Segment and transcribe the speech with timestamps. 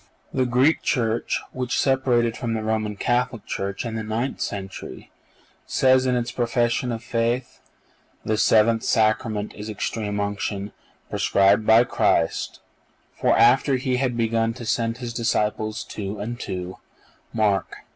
[0.31, 5.11] (487) The Greek Church, which separated from the Roman Catholic Church in the ninth century,
[5.67, 7.59] says in its profession of faith:
[8.25, 10.71] "The seventh Sacrament is Extreme Unction,
[11.11, 12.61] prescribed by Christ;
[13.15, 16.77] for, after He had begun to send His disciples two and two
[17.31, 17.75] (Mark vi.